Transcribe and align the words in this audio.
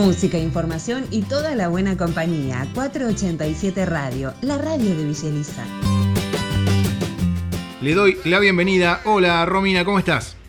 Música, 0.00 0.38
información 0.38 1.06
y 1.10 1.20
toda 1.20 1.54
la 1.54 1.68
buena 1.68 1.94
compañía. 1.98 2.66
487 2.74 3.84
Radio, 3.84 4.32
la 4.40 4.56
radio 4.56 4.96
de 4.96 5.04
Villeliza. 5.04 5.62
Le 7.82 7.94
doy 7.94 8.16
la 8.24 8.38
bienvenida. 8.38 9.02
Hola 9.04 9.44
Romina, 9.44 9.84
¿cómo 9.84 9.98
estás? 9.98 10.39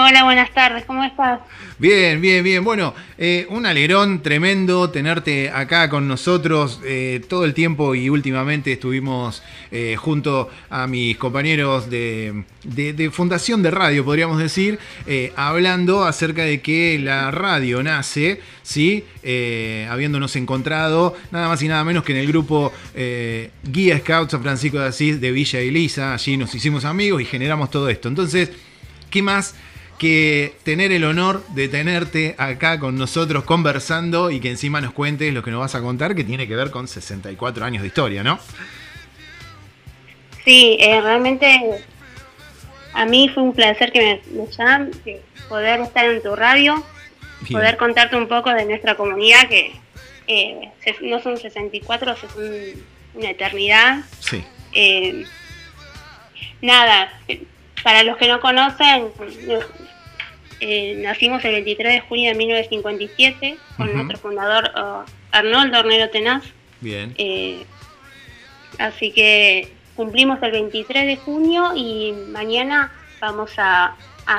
Hola, 0.00 0.22
buenas 0.22 0.54
tardes, 0.54 0.84
¿cómo 0.84 1.02
estás? 1.02 1.40
Bien, 1.76 2.20
bien, 2.20 2.44
bien. 2.44 2.62
Bueno, 2.62 2.94
eh, 3.18 3.48
un 3.50 3.66
alegrón 3.66 4.22
tremendo 4.22 4.90
tenerte 4.90 5.50
acá 5.50 5.90
con 5.90 6.06
nosotros 6.06 6.80
eh, 6.84 7.20
todo 7.28 7.44
el 7.44 7.52
tiempo 7.52 7.96
y 7.96 8.08
últimamente 8.08 8.70
estuvimos 8.72 9.42
eh, 9.72 9.96
junto 9.98 10.50
a 10.70 10.86
mis 10.86 11.16
compañeros 11.16 11.90
de, 11.90 12.44
Fundación 13.10 13.60
de 13.60 13.72
Radio, 13.72 14.04
podríamos 14.04 14.38
decir, 14.38 14.78
hablando 15.34 16.04
acerca 16.04 16.42
de 16.42 16.60
que 16.60 17.00
la 17.02 17.32
radio 17.32 17.82
nace, 17.82 18.40
¿sí? 18.62 19.04
habiéndonos 19.88 20.36
encontrado 20.36 21.16
nada 21.32 21.48
más 21.48 21.60
y 21.62 21.66
nada 21.68 21.82
menos 21.82 22.04
que 22.04 22.12
en 22.12 22.18
el 22.18 22.28
grupo 22.28 22.72
Guía 23.64 23.98
Scouts 23.98 24.30
San 24.30 24.42
Francisco 24.42 24.78
de 24.78 24.86
Asís 24.86 25.20
de 25.20 25.32
Villa 25.32 25.58
Elisa. 25.58 26.14
Allí 26.14 26.36
nos 26.36 26.54
hicimos 26.54 26.84
amigos 26.84 27.22
y 27.22 27.24
generamos 27.24 27.70
todo 27.70 27.88
esto. 27.88 28.08
Entonces, 28.08 28.52
¿qué 29.10 29.22
más? 29.22 29.54
Que 29.98 30.54
tener 30.62 30.92
el 30.92 31.04
honor 31.04 31.44
de 31.48 31.68
tenerte 31.68 32.34
acá 32.38 32.78
con 32.78 32.96
nosotros 32.96 33.44
conversando 33.44 34.30
y 34.30 34.40
que 34.40 34.50
encima 34.50 34.80
nos 34.80 34.92
cuentes 34.92 35.34
lo 35.34 35.42
que 35.42 35.50
nos 35.50 35.60
vas 35.60 35.74
a 35.74 35.80
contar, 35.80 36.14
que 36.14 36.24
tiene 36.24 36.46
que 36.46 36.56
ver 36.56 36.70
con 36.70 36.88
64 36.88 37.64
años 37.64 37.82
de 37.82 37.88
historia, 37.88 38.22
¿no? 38.22 38.38
Sí, 40.44 40.78
eh, 40.80 41.00
realmente 41.00 41.84
a 42.94 43.04
mí 43.04 43.28
fue 43.28 43.42
un 43.42 43.52
placer 43.52 43.92
que 43.92 44.22
me, 44.32 44.46
llamen, 44.56 44.92
poder 45.48 45.80
estar 45.80 46.04
en 46.04 46.22
tu 46.22 46.34
radio, 46.34 46.82
poder 47.50 47.76
contarte 47.76 48.16
un 48.16 48.28
poco 48.28 48.50
de 48.50 48.64
nuestra 48.64 48.94
comunidad, 48.94 49.48
que 49.48 49.72
eh, 50.26 50.70
no 51.02 51.20
son 51.20 51.36
64, 51.36 52.12
es 52.12 52.18
una 53.14 53.30
eternidad. 53.30 54.04
Sí. 54.20 54.44
Eh, 54.72 55.24
nada, 56.62 57.12
para 57.82 58.02
los 58.02 58.16
que 58.16 58.28
no 58.28 58.40
conocen, 58.40 59.08
eh, 60.60 60.94
nacimos 60.98 61.44
el 61.44 61.52
23 61.52 61.92
de 61.94 62.00
junio 62.00 62.30
de 62.30 62.36
1957 62.36 63.58
con 63.76 63.92
nuestro 63.94 64.18
fundador 64.18 64.70
uh, 64.76 65.10
Arnoldo 65.30 65.80
Hornero 65.80 66.10
Tenaz. 66.10 66.44
Bien. 66.80 67.14
Eh, 67.16 67.64
así 68.78 69.12
que 69.12 69.72
cumplimos 69.94 70.42
el 70.42 70.52
23 70.52 71.06
de 71.06 71.16
junio 71.16 71.72
y 71.76 72.12
mañana 72.30 72.92
vamos 73.20 73.52
a, 73.58 73.96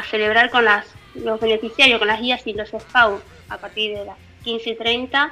celebrar 0.10 0.52
con 0.52 0.66
las, 0.66 0.86
los 1.16 1.40
beneficiarios, 1.40 1.98
con 1.98 2.08
las 2.08 2.22
guías 2.22 2.46
y 2.46 2.54
los 2.54 2.70
scouts 2.70 3.24
a 3.50 3.58
partir 3.58 3.98
de 3.98 4.06
las 4.06 4.18
15.30 4.46 5.32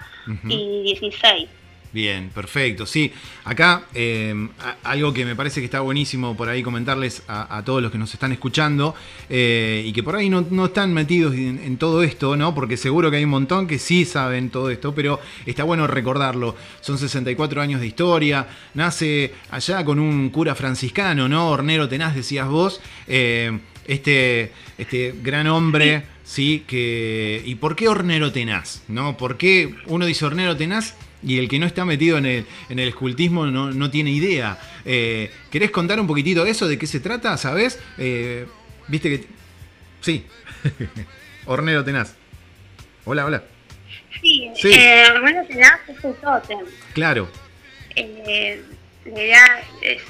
y 0.50 0.84
16. 0.84 1.48
Bien, 1.94 2.30
perfecto. 2.34 2.86
Sí, 2.86 3.12
acá 3.46 3.84
em, 3.94 4.50
algo 4.84 5.14
que 5.14 5.26
me 5.26 5.36
parece 5.36 5.62
que 5.62 5.66
está 5.66 5.80
buenísimo 5.80 6.36
por 6.36 6.50
ahí 6.50 6.62
comentarles 6.62 7.24
a, 7.28 7.62
todos 7.66 7.82
los 7.82 7.92
que 7.92 7.98
nos 7.98 8.14
están 8.14 8.32
escuchando 8.32 8.94
eh, 9.30 9.84
y 9.86 9.94
que 9.94 10.04
por 10.04 10.16
ahí 10.16 10.30
no, 10.30 10.66
están 10.66 10.94
metidos 10.94 11.34
en, 11.36 11.78
todo 11.78 12.04
esto, 12.04 12.36
¿no? 12.36 12.54
Porque 12.54 12.76
seguro 12.76 13.10
que 13.10 13.18
hay 13.18 13.24
un 13.24 13.30
montón 13.30 13.68
que 13.68 13.80
sí 13.80 14.06
saben 14.06 14.50
todo 14.50 14.70
esto, 14.70 14.94
pero 14.94 15.20
está 15.46 15.64
bueno 15.64 15.88
recordarlo. 15.88 16.56
Son 16.82 16.98
64 16.98 17.62
años 17.62 17.80
de 17.80 17.88
historia, 17.88 18.48
nace 18.74 19.34
allá 19.50 19.86
con 19.86 20.00
un 20.00 20.30
cura 20.30 20.56
franciscano, 20.56 21.30
¿no? 21.30 21.50
Hornero 21.50 21.88
Tenaz, 21.88 22.16
decías 22.16 22.48
vos. 22.48 22.82
Eh, 23.08 23.58
este, 23.88 24.52
este 24.78 25.16
gran 25.24 25.48
hombre, 25.48 26.04
¿sí? 26.26 26.64
Que, 26.68 27.42
¿Y 27.46 27.56
por 27.56 27.76
qué 27.76 27.88
Hornero 27.88 28.32
Tenaz? 28.32 28.84
¿No? 28.88 29.18
¿Por 29.18 29.38
qué 29.38 29.76
uno 29.86 30.06
dice 30.06 30.26
Hornero 30.26 30.58
Tenaz? 30.58 30.96
Y 31.24 31.40
el 31.40 31.48
que 31.48 31.60
no 31.60 31.66
está 31.66 31.86
metido 31.86 32.18
en 32.18 32.26
el, 32.26 32.46
en 32.70 32.80
el 32.80 32.90
escultismo 32.90 33.46
no, 33.48 33.92
tiene 33.92 34.12
idea. 34.12 34.60
Eh, 34.86 35.32
¿Querés 35.50 35.72
contar 35.72 36.00
un 36.00 36.08
poquitito 36.08 36.44
de 36.44 36.52
eso? 36.52 36.68
¿De 36.68 36.78
qué 36.78 36.88
se 36.88 37.00
trata? 37.00 37.38
¿Sabes? 37.38 37.80
Eh, 37.98 38.46
Viste 38.88 39.10
que... 39.10 39.28
Sí. 40.02 40.26
Hornero 41.46 41.84
Tenaz. 41.84 42.16
Hola, 43.06 43.26
hola. 43.26 43.44
Sí, 44.22 44.50
sí. 44.56 44.72
Eh, 44.74 45.04
Hornero 45.12 45.46
Tenaz 45.46 45.80
es 45.88 46.04
un 46.04 46.14
tótem. 46.16 46.60
Claro. 46.94 47.30
Eh, 47.96 48.62
la 49.06 49.24
idea 49.24 49.64
es... 49.82 50.02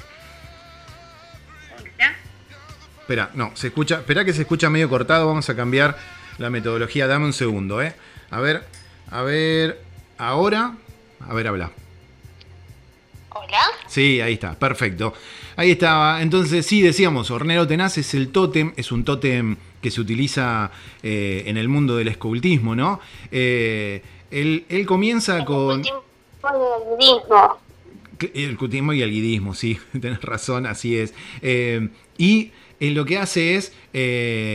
Espera, 3.00 3.30
no, 3.34 3.52
se 3.56 3.68
escucha... 3.68 4.00
Espera 4.00 4.24
que 4.24 4.34
se 4.34 4.42
escucha 4.42 4.68
medio 4.68 4.88
cortado, 4.88 5.26
vamos 5.26 5.48
a 5.48 5.56
cambiar 5.56 5.96
la 6.36 6.50
metodología. 6.50 7.06
Dame 7.06 7.24
un 7.24 7.32
segundo, 7.32 7.82
¿eh? 7.82 7.94
A 8.30 8.40
ver, 8.40 8.64
a 9.10 9.22
ver... 9.22 9.80
Ahora, 10.18 10.74
a 11.26 11.34
ver, 11.34 11.48
habla. 11.48 11.70
Hola. 13.30 13.60
Sí, 13.86 14.20
ahí 14.20 14.34
está, 14.34 14.58
perfecto. 14.58 15.14
Ahí 15.56 15.72
estaba. 15.72 16.22
Entonces, 16.22 16.66
sí, 16.66 16.82
decíamos, 16.82 17.30
hornero 17.30 17.66
tenaz 17.66 17.98
es 17.98 18.14
el 18.14 18.30
tótem, 18.30 18.72
es 18.76 18.92
un 18.92 19.04
tótem 19.04 19.56
que 19.80 19.90
se 19.90 20.00
utiliza 20.00 20.70
eh, 21.02 21.44
en 21.46 21.56
el 21.56 21.68
mundo 21.68 21.96
del 21.96 22.08
escultismo, 22.08 22.74
¿no? 22.74 23.00
Eh, 23.30 24.02
él, 24.30 24.84
comienza 24.86 25.44
con... 25.44 25.80
El 25.80 26.98
guidismo. 26.98 27.58
El 28.34 28.56
cultismo 28.56 28.92
y 28.92 29.02
el 29.02 29.10
guidismo, 29.10 29.54
sí, 29.54 29.78
tenés 30.00 30.20
razón, 30.22 30.66
así 30.66 30.96
es. 30.96 31.14
Eh, 31.42 31.88
y 32.16 32.52
lo 32.80 33.04
que 33.04 33.18
hace 33.18 33.56
es 33.56 33.72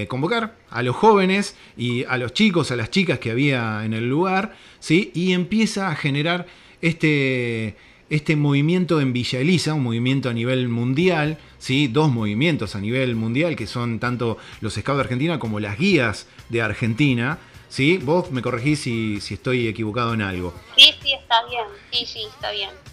convocar 0.07 0.55
a 0.69 0.81
los 0.83 0.95
jóvenes 0.95 1.55
y 1.77 2.03
a 2.05 2.17
los 2.17 2.33
chicos, 2.33 2.71
a 2.71 2.75
las 2.75 2.89
chicas 2.89 3.19
que 3.19 3.31
había 3.31 3.85
en 3.85 3.93
el 3.93 4.09
lugar, 4.09 4.55
¿sí? 4.79 5.11
y 5.13 5.33
empieza 5.33 5.89
a 5.89 5.95
generar 5.95 6.47
este, 6.81 7.75
este 8.09 8.35
movimiento 8.35 9.01
en 9.01 9.13
Villa 9.13 9.39
Elisa, 9.39 9.73
un 9.73 9.83
movimiento 9.83 10.29
a 10.29 10.33
nivel 10.33 10.67
mundial, 10.67 11.37
¿sí? 11.57 11.87
dos 11.87 12.11
movimientos 12.11 12.75
a 12.75 12.81
nivel 12.81 13.15
mundial 13.15 13.55
que 13.55 13.67
son 13.67 13.99
tanto 13.99 14.37
los 14.61 14.73
Scouts 14.73 14.97
de 14.97 15.01
Argentina 15.03 15.39
como 15.39 15.59
las 15.59 15.77
guías 15.77 16.27
de 16.49 16.61
Argentina. 16.61 17.39
¿Sí? 17.69 17.97
Vos 17.97 18.29
me 18.29 18.43
corregís 18.43 18.81
si, 18.81 19.19
si 19.19 19.33
estoy 19.33 19.67
equivocado 19.67 20.13
en 20.13 20.21
algo. 20.21 20.53
Sí, 20.77 20.93
sí, 21.01 21.15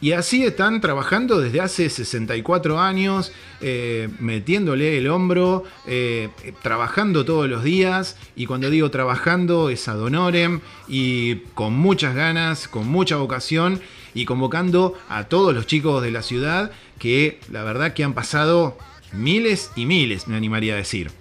Y 0.00 0.12
así 0.12 0.44
están 0.44 0.80
trabajando 0.80 1.40
desde 1.40 1.60
hace 1.60 1.90
64 1.90 2.80
años, 2.80 3.32
eh, 3.60 4.08
metiéndole 4.18 4.98
el 4.98 5.08
hombro, 5.08 5.64
eh, 5.86 6.30
trabajando 6.62 7.24
todos 7.24 7.48
los 7.48 7.62
días. 7.62 8.16
Y 8.36 8.46
cuando 8.46 8.70
digo 8.70 8.90
trabajando 8.90 9.70
es 9.70 9.86
ad 9.88 10.00
honorem 10.00 10.60
y 10.88 11.36
con 11.54 11.74
muchas 11.74 12.14
ganas, 12.14 12.68
con 12.68 12.88
mucha 12.88 13.16
vocación 13.16 13.80
y 14.14 14.24
convocando 14.24 14.94
a 15.08 15.24
todos 15.24 15.54
los 15.54 15.66
chicos 15.66 16.02
de 16.02 16.10
la 16.10 16.22
ciudad 16.22 16.72
que 16.98 17.40
la 17.50 17.62
verdad 17.62 17.94
que 17.94 18.04
han 18.04 18.14
pasado 18.14 18.76
miles 19.12 19.70
y 19.76 19.86
miles, 19.86 20.28
me 20.28 20.36
animaría 20.36 20.74
a 20.74 20.76
decir 20.76 21.19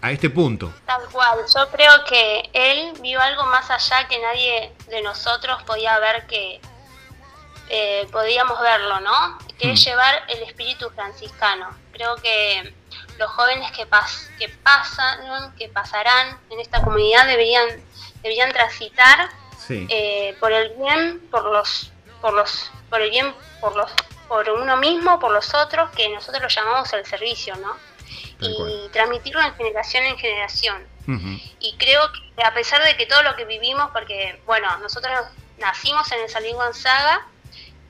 a 0.00 0.10
este 0.12 0.30
punto. 0.30 0.72
Tal 0.86 1.02
cual, 1.10 1.38
yo 1.54 1.68
creo 1.70 2.04
que 2.04 2.50
él 2.52 2.92
vio 3.00 3.20
algo 3.20 3.44
más 3.46 3.70
allá 3.70 4.06
que 4.08 4.18
nadie 4.18 4.72
de 4.88 5.02
nosotros 5.02 5.62
podía 5.64 5.98
ver 5.98 6.26
que 6.26 6.60
eh, 7.68 8.06
podíamos 8.10 8.60
verlo, 8.60 9.00
¿no? 9.00 9.38
Que 9.58 9.72
es 9.72 9.80
hmm. 9.80 9.88
llevar 9.88 10.22
el 10.28 10.42
espíritu 10.42 10.88
franciscano. 10.90 11.68
Creo 11.92 12.16
que 12.16 12.74
los 13.18 13.30
jóvenes 13.32 13.70
que, 13.72 13.86
que 14.38 14.48
pasan, 14.62 15.54
que 15.56 15.68
pasarán 15.68 16.38
en 16.50 16.60
esta 16.60 16.80
comunidad 16.80 17.26
deberían, 17.26 17.68
deberían 18.22 18.52
transitar 18.52 19.28
eh, 19.68 20.34
por 20.40 20.52
el 20.52 20.70
bien, 20.76 21.20
por 21.30 21.44
los, 21.44 21.92
por 22.20 22.32
los, 22.32 22.70
por 22.88 23.02
el 23.02 23.10
bien, 23.10 23.34
por 23.60 23.76
los, 23.76 23.90
por 24.28 24.48
uno 24.48 24.76
mismo, 24.76 25.18
por 25.18 25.32
los 25.32 25.52
otros, 25.54 25.90
que 25.90 26.08
nosotros 26.08 26.42
lo 26.42 26.48
llamamos 26.48 26.92
el 26.92 27.04
servicio, 27.04 27.54
¿no? 27.56 27.76
Y 28.40 28.88
transmitirlo 28.92 29.42
de 29.42 29.52
generación 29.52 30.04
en 30.04 30.18
generación. 30.18 30.86
Y 31.58 31.74
creo 31.78 32.02
que 32.36 32.44
a 32.44 32.52
pesar 32.52 32.84
de 32.84 32.94
que 32.96 33.06
todo 33.06 33.22
lo 33.22 33.34
que 33.34 33.46
vivimos, 33.46 33.90
porque 33.92 34.42
bueno, 34.44 34.76
nosotros 34.78 35.10
nacimos 35.56 36.10
en 36.12 36.20
el 36.20 36.28
Salín 36.28 36.54
Gonzaga 36.54 37.26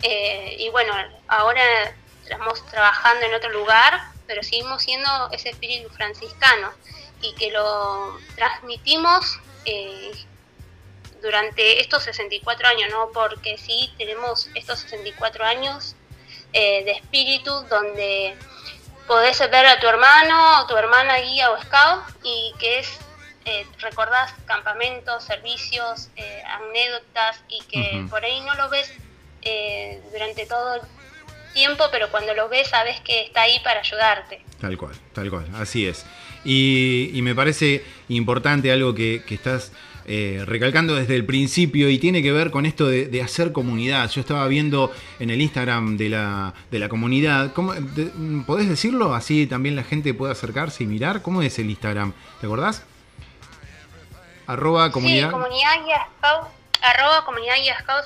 eh, 0.02 0.56
y 0.58 0.68
bueno, 0.70 0.92
ahora 1.26 1.62
estamos 2.22 2.64
trabajando 2.66 3.26
en 3.26 3.34
otro 3.34 3.50
lugar, 3.50 4.00
pero 4.28 4.42
seguimos 4.44 4.82
siendo 4.82 5.10
ese 5.32 5.48
espíritu 5.48 5.88
franciscano 5.90 6.70
y 7.20 7.34
que 7.34 7.50
lo 7.50 8.16
transmitimos 8.36 9.40
eh, 9.64 10.12
durante 11.20 11.80
estos 11.80 12.04
64 12.04 12.68
años, 12.68 12.90
¿no? 12.90 13.10
Porque 13.12 13.58
sí 13.58 13.92
tenemos 13.98 14.48
estos 14.54 14.78
64 14.80 15.44
años 15.44 15.96
eh, 16.52 16.84
de 16.84 16.92
espíritu 16.92 17.50
donde 17.68 18.36
podés 19.08 19.38
ver 19.50 19.66
a 19.66 19.80
tu 19.80 19.88
hermano, 19.88 20.62
o 20.62 20.66
tu 20.66 20.76
hermana 20.76 21.18
guía 21.18 21.50
o 21.50 21.60
scout 21.60 22.04
y 22.22 22.52
que 22.58 22.78
es, 22.78 23.00
eh, 23.46 23.66
recordás 23.80 24.32
campamentos, 24.46 25.24
servicios, 25.24 26.10
eh, 26.14 26.42
anécdotas 26.46 27.42
y 27.48 27.60
que 27.64 28.06
por 28.08 28.22
ahí 28.24 28.40
no 28.42 28.54
lo 28.54 28.68
ves 28.68 28.92
eh, 29.42 30.00
durante 30.12 30.46
todo 30.46 30.76
el 30.76 30.82
tiempo, 31.54 31.84
pero 31.90 32.10
cuando 32.10 32.34
lo 32.34 32.48
ves 32.48 32.68
sabes 32.68 33.00
que 33.00 33.22
está 33.22 33.42
ahí 33.42 33.58
para 33.64 33.80
ayudarte. 33.80 34.44
Tal 34.60 34.76
cual, 34.76 34.94
tal 35.14 35.30
cual, 35.30 35.46
así 35.56 35.86
es. 35.86 36.04
Y, 36.44 37.18
me 37.22 37.34
parece 37.34 37.84
importante, 38.08 38.70
algo 38.70 38.94
que, 38.94 39.24
estás 39.28 39.72
eh, 40.10 40.42
recalcando 40.46 40.94
desde 40.94 41.14
el 41.14 41.26
principio 41.26 41.90
y 41.90 41.98
tiene 41.98 42.22
que 42.22 42.32
ver 42.32 42.50
con 42.50 42.64
esto 42.64 42.88
de, 42.88 43.22
hacer 43.22 43.52
comunidad. 43.52 44.10
Yo 44.10 44.22
estaba 44.22 44.48
viendo 44.48 44.90
en 45.18 45.28
el 45.28 45.42
Instagram 45.42 45.98
de 45.98 46.08
la, 46.08 46.54
de 46.70 46.78
la 46.78 46.88
comunidad, 46.88 47.52
¿cómo, 47.52 47.74
¿podés 48.46 48.68
decirlo? 48.68 49.14
Así 49.14 49.46
también 49.46 49.76
la 49.76 49.84
gente 49.84 50.14
puede 50.14 50.32
acercarse 50.32 50.84
y 50.84 50.86
mirar. 50.86 51.20
¿Cómo 51.20 51.42
es 51.42 51.58
el 51.58 51.68
Instagram? 51.68 52.14
¿Te 52.40 52.46
acordás? 52.46 52.84
Arroba 54.46 54.90
comunidad. 54.90 55.28
Sí, 55.28 55.32
comunidad 55.32 55.74
arroba 56.80 57.24
comunidad 57.24 57.54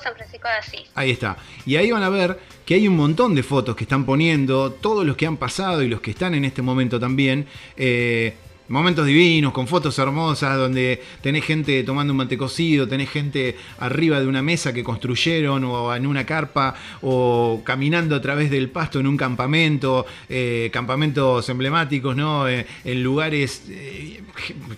San 0.01 0.13
Francisco 0.15 0.47
de 0.47 0.53
Asís. 0.55 0.89
Ahí 0.95 1.11
está. 1.11 1.37
Y 1.65 1.75
ahí 1.77 1.91
van 1.91 2.03
a 2.03 2.09
ver 2.09 2.39
que 2.65 2.75
hay 2.75 2.87
un 2.87 2.97
montón 2.97 3.35
de 3.35 3.43
fotos 3.43 3.75
que 3.75 3.83
están 3.83 4.05
poniendo, 4.05 4.71
todos 4.71 5.05
los 5.05 5.15
que 5.15 5.25
han 5.25 5.37
pasado 5.37 5.81
y 5.83 5.87
los 5.87 6.01
que 6.01 6.11
están 6.11 6.33
en 6.35 6.45
este 6.45 6.61
momento 6.61 6.99
también. 6.99 7.47
Eh, 7.77 8.35
momentos 8.67 9.05
divinos, 9.05 9.53
con 9.53 9.67
fotos 9.67 9.97
hermosas, 9.99 10.57
donde 10.57 11.01
tenés 11.21 11.43
gente 11.43 11.83
tomando 11.83 12.13
un 12.13 12.17
mate 12.17 12.37
cocido, 12.37 12.87
tenés 12.87 13.09
gente 13.09 13.57
arriba 13.79 14.19
de 14.19 14.27
una 14.27 14.41
mesa 14.41 14.73
que 14.73 14.83
construyeron, 14.83 15.63
o 15.63 15.93
en 15.95 16.07
una 16.07 16.25
carpa, 16.25 16.75
o 17.01 17.61
caminando 17.63 18.15
a 18.15 18.21
través 18.21 18.49
del 18.49 18.69
pasto 18.69 18.99
en 18.99 19.07
un 19.07 19.17
campamento, 19.17 20.05
eh, 20.29 20.69
campamentos 20.71 21.47
emblemáticos, 21.49 22.15
¿no? 22.15 22.47
Eh, 22.47 22.65
en 22.83 23.03
lugares 23.03 23.63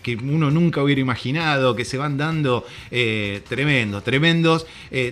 que 0.01 0.15
uno 0.15 0.51
nunca 0.51 0.81
hubiera 0.81 1.01
imaginado, 1.01 1.75
que 1.75 1.85
se 1.85 1.97
van 1.97 2.17
dando 2.17 2.65
tremendos, 3.47 4.03
tremendos, 4.03 4.65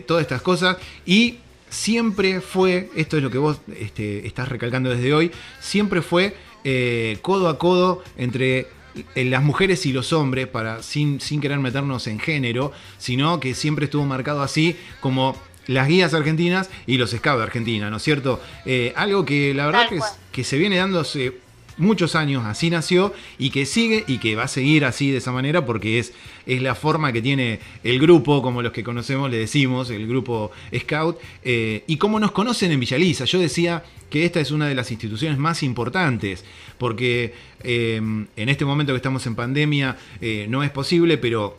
todas 0.06 0.22
estas 0.22 0.42
cosas. 0.42 0.78
Y 1.06 1.38
siempre 1.74 2.40
fue, 2.40 2.90
esto 2.96 3.18
es 3.18 3.24
lo 3.24 3.31
que 3.31 3.40
vos 3.40 3.60
este, 3.80 4.26
estás 4.28 4.48
recalcando 4.48 4.92
desde 4.92 5.14
hoy, 5.14 5.31
siempre 5.60 6.02
fue 6.02 6.36
eh, 6.63 7.18
codo 7.21 7.50
a 7.50 7.57
codo 7.57 8.04
entre 8.18 8.68
eh, 9.15 9.25
las 9.25 9.44
mujeres 9.44 9.86
y 9.86 9.94
los 9.94 10.13
hombres, 10.13 10.48
para, 10.48 10.83
sin, 10.83 11.19
sin 11.19 11.42
querer 11.42 11.60
meternos 11.60 12.07
en 12.07 12.19
género, 12.19 12.71
sino 12.98 13.39
que 13.39 13.56
siempre 13.56 13.86
estuvo 13.86 14.06
marcado 14.06 14.42
así 14.42 14.75
como 15.00 15.36
las 15.68 15.88
guías 15.88 16.13
argentinas 16.13 16.69
y 16.86 16.98
los 16.98 17.12
scouts 17.12 17.38
de 17.38 17.44
Argentina, 17.44 17.89
¿no 17.89 17.98
es 17.98 18.04
cierto? 18.04 18.42
Eh, 18.65 18.94
algo 18.95 19.25
que 19.25 19.54
la 19.54 19.65
verdad 19.65 19.89
que, 19.89 20.00
que, 20.31 20.44
se 20.44 20.57
viene 20.57 20.77
dándose 20.77 21.43
muchos 21.78 22.16
años 22.16 22.46
así 22.46 22.70
nació 22.70 23.14
y 23.38 23.50
que 23.50 23.66
sigue 23.66 24.04
y 24.08 24.18
que 24.20 24.36
va 24.36 24.44
a 24.44 24.48
seguir 24.48 24.86
así 24.86 25.12
de 25.12 25.18
esa 25.18 25.31
manera 25.31 25.66
porque 25.66 26.00
es, 26.00 26.14
es 26.46 26.62
la 26.62 26.75
forma 26.75 27.12
que 27.12 27.22
tiene 27.22 27.60
el 27.84 28.00
grupo, 28.00 28.42
como 28.42 28.62
los 28.62 28.72
que 28.72 28.84
conocemos 28.84 29.30
le 29.30 29.38
decimos, 29.38 29.90
el 29.90 30.08
grupo 30.08 30.52
Scout, 30.78 31.18
eh, 31.44 31.84
y 31.88 31.98
cómo 31.98 32.20
nos 32.20 32.31
conocen 32.31 32.72
en 32.72 32.80
Villaliza. 32.80 33.25
Yo 33.25 33.40
decía 33.40 33.84
que 34.10 34.25
esta 34.25 34.40
es 34.40 34.52
una 34.52 34.68
de 34.68 34.75
las 34.75 34.92
instituciones 34.92 35.38
más 35.40 35.64
importantes 35.64 36.46
porque 36.78 37.34
eh, 37.64 37.96
en 37.98 38.50
este 38.50 38.66
momento 38.66 38.94
que 38.94 38.98
estamos 38.98 39.26
en 39.26 39.36
pandemia 39.36 39.98
eh, 40.22 40.46
no 40.50 40.64
es 40.64 40.69
posible, 40.69 41.18
pero 41.18 41.58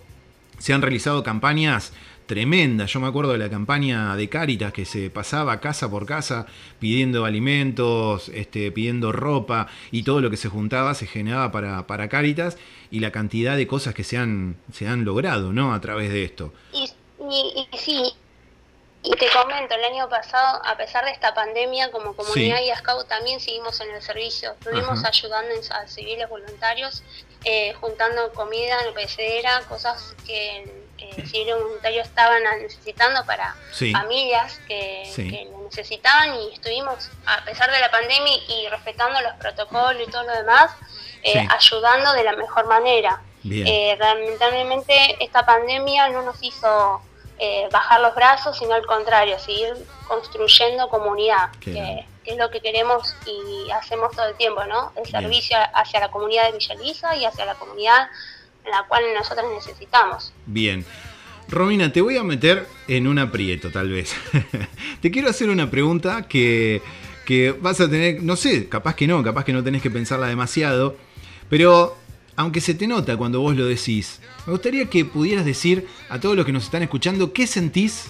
se 0.58 0.72
han 0.72 0.82
realizado 0.82 1.22
campañas 1.22 1.93
tremenda. 2.26 2.86
Yo 2.86 3.00
me 3.00 3.08
acuerdo 3.08 3.32
de 3.32 3.38
la 3.38 3.50
campaña 3.50 4.16
de 4.16 4.28
Cáritas 4.28 4.72
que 4.72 4.84
se 4.84 5.10
pasaba 5.10 5.60
casa 5.60 5.90
por 5.90 6.06
casa 6.06 6.46
pidiendo 6.78 7.24
alimentos, 7.24 8.28
este, 8.30 8.70
pidiendo 8.72 9.12
ropa 9.12 9.68
y 9.90 10.02
todo 10.02 10.20
lo 10.20 10.30
que 10.30 10.36
se 10.36 10.48
juntaba 10.48 10.94
se 10.94 11.06
generaba 11.06 11.52
para, 11.52 11.86
para 11.86 12.08
Cáritas 12.08 12.56
y 12.90 13.00
la 13.00 13.10
cantidad 13.10 13.56
de 13.56 13.66
cosas 13.66 13.94
que 13.94 14.04
se 14.04 14.16
han, 14.16 14.56
se 14.72 14.88
han 14.88 15.04
logrado 15.04 15.52
¿no? 15.52 15.74
a 15.74 15.80
través 15.80 16.10
de 16.10 16.24
esto. 16.24 16.52
Y, 16.72 16.86
sí, 17.76 18.12
y 19.02 19.10
te 19.16 19.26
comento, 19.30 19.74
el 19.74 19.84
año 19.84 20.08
pasado, 20.08 20.62
a 20.64 20.76
pesar 20.76 21.04
de 21.04 21.10
esta 21.10 21.34
pandemia, 21.34 21.90
como 21.90 22.14
comunidad 22.14 22.60
y 22.60 22.74
scout 22.78 23.06
también 23.06 23.38
seguimos 23.40 23.80
en 23.80 23.90
el 23.90 24.00
servicio. 24.00 24.52
Estuvimos 24.52 25.04
ayudando 25.04 25.54
a 25.72 25.86
civiles 25.86 26.28
voluntarios, 26.28 27.02
eh, 27.44 27.74
juntando 27.74 28.32
comida 28.32 28.78
en 28.86 28.94
pecera, 28.94 29.62
cosas 29.68 30.14
que 30.26 30.83
eh, 30.99 31.26
si 31.26 31.44
los 31.44 31.62
voluntarios 31.62 32.06
estaban 32.06 32.43
necesitando 32.61 33.25
para 33.26 33.56
familias 33.93 34.61
que, 34.69 35.49
lo 35.50 35.64
necesitaban 35.64 36.35
y 36.37 36.55
estuvimos, 36.55 37.11
a 37.26 37.44
pesar 37.44 37.70
de 37.70 37.81
la 37.81 37.91
pandemia 37.91 38.35
y 38.49 38.69
respetando 38.69 39.20
los 39.20 39.32
protocolos 39.35 40.06
y 40.06 40.11
todo 40.11 40.25
lo 40.25 40.32
demás, 40.32 40.70
eh, 41.23 41.46
ayudando 41.50 42.12
de 42.12 42.25
la 42.25 42.37
mejor 42.37 42.67
manera. 42.67 43.23
Eh, 43.44 43.96
lamentablemente 43.99 44.94
esta 45.23 45.44
pandemia 45.44 46.08
no 46.08 46.23
nos 46.23 46.43
hizo 46.43 47.02
eh, 47.38 47.69
bajar 47.70 48.00
los 48.00 48.14
brazos, 48.14 48.56
sino 48.58 48.75
al 48.75 48.87
contrario, 48.87 49.38
seguir 49.38 49.75
construyendo 50.06 50.88
comunidad, 50.88 51.50
que, 51.61 52.06
es 52.25 52.37
lo 52.38 52.49
que 52.50 52.61
queremos 52.61 53.14
y 53.26 53.70
hacemos 53.70 54.12
todo 54.14 54.26
el 54.26 54.37
tiempo, 54.37 54.64
¿no? 54.64 54.93
El 54.96 55.06
servicio 55.06 55.56
hacia 55.75 56.00
la 56.00 56.11
comunidad 56.11 56.50
de 56.52 56.76
Villa 56.76 57.17
y 57.17 57.25
hacia 57.25 57.44
la 57.44 57.55
comunidad 57.55 58.08
la 58.70 58.84
cual 58.88 59.05
nosotros 59.16 59.46
necesitamos. 59.55 60.32
Bien. 60.46 60.84
Romina, 61.49 61.93
te 61.93 62.00
voy 62.00 62.16
a 62.16 62.22
meter 62.22 62.66
en 62.88 63.06
un 63.06 63.19
aprieto, 63.19 63.70
tal 63.70 63.90
vez. 63.90 64.14
te 65.00 65.11
quiero 65.11 65.28
hacer 65.28 65.50
una 65.50 65.70
pregunta 65.70 66.26
que, 66.26 66.81
que 67.26 67.52
vas 67.52 67.81
a 67.81 67.88
tener, 67.88 68.22
no 68.22 68.37
sé, 68.37 68.69
capaz 68.69 68.94
que 68.94 69.06
no, 69.06 69.22
capaz 69.22 69.44
que 69.44 69.52
no 69.52 69.62
tenés 69.62 69.82
que 69.82 69.90
pensarla 69.90 70.26
demasiado, 70.26 70.96
pero 71.50 71.96
aunque 72.37 72.61
se 72.61 72.75
te 72.75 72.87
nota 72.87 73.16
cuando 73.16 73.40
vos 73.40 73.56
lo 73.56 73.66
decís, 73.66 74.20
me 74.46 74.52
gustaría 74.52 74.87
que 74.87 75.05
pudieras 75.05 75.44
decir 75.44 75.87
a 76.08 76.19
todos 76.19 76.34
los 76.34 76.46
que 76.46 76.52
nos 76.52 76.64
están 76.64 76.82
escuchando 76.82 77.32
qué 77.32 77.46
sentís, 77.46 78.06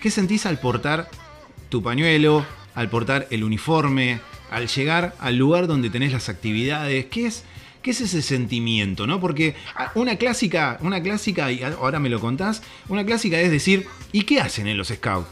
qué 0.00 0.10
sentís 0.10 0.46
al 0.46 0.60
portar 0.60 1.08
tu 1.68 1.82
pañuelo, 1.82 2.44
al 2.74 2.88
portar 2.90 3.26
el 3.30 3.44
uniforme, 3.44 4.20
al 4.50 4.68
llegar 4.68 5.14
al 5.18 5.36
lugar 5.36 5.66
donde 5.66 5.90
tenés 5.90 6.12
las 6.12 6.28
actividades, 6.28 7.06
qué 7.06 7.26
es 7.26 7.44
¿Qué 7.82 7.92
es 7.92 8.00
ese 8.00 8.22
sentimiento? 8.22 9.06
¿no? 9.06 9.20
Porque 9.20 9.54
una 9.94 10.16
clásica, 10.16 10.78
una 10.80 11.02
clásica, 11.02 11.50
y 11.52 11.62
ahora 11.62 11.98
me 11.98 12.08
lo 12.08 12.20
contás, 12.20 12.62
una 12.88 13.04
clásica 13.04 13.40
es 13.40 13.50
decir, 13.50 13.86
¿y 14.12 14.22
qué 14.22 14.40
hacen 14.40 14.66
en 14.66 14.76
los 14.76 14.88
scouts? 14.88 15.28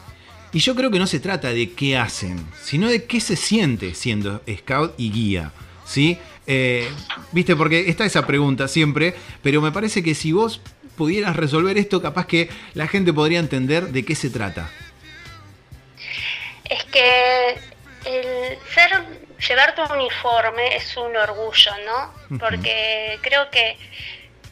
Y 0.53 0.59
yo 0.59 0.75
creo 0.75 0.89
que 0.89 0.99
no 0.99 1.07
se 1.07 1.19
trata 1.19 1.49
de 1.49 1.71
qué 1.71 1.97
hacen, 1.97 2.37
sino 2.63 2.87
de 2.87 3.03
qué 3.03 3.19
se 3.19 3.35
siente 3.35 3.93
siendo 3.93 4.41
scout 4.49 4.93
y 4.97 5.11
guía. 5.11 5.51
¿Sí? 5.85 6.17
Eh, 6.45 6.89
Viste, 7.31 7.55
porque 7.55 7.89
está 7.89 8.05
esa 8.05 8.25
pregunta 8.25 8.67
siempre, 8.67 9.13
pero 9.43 9.61
me 9.61 9.71
parece 9.71 10.01
que 10.01 10.15
si 10.15 10.31
vos 10.31 10.61
pudieras 10.95 11.35
resolver 11.35 11.77
esto, 11.77 12.01
capaz 12.01 12.25
que 12.25 12.49
la 12.73 12.87
gente 12.87 13.13
podría 13.13 13.39
entender 13.39 13.89
de 13.89 14.03
qué 14.03 14.15
se 14.15 14.29
trata. 14.29 14.69
Es 16.69 16.83
que 16.85 17.55
el 18.05 18.57
ser 18.73 19.16
llevar 19.39 19.75
tu 19.75 19.83
uniforme 19.93 20.75
es 20.75 20.95
un 20.97 21.15
orgullo, 21.15 21.71
¿no? 21.85 22.39
Porque 22.39 23.19
creo 23.21 23.49
que 23.49 23.77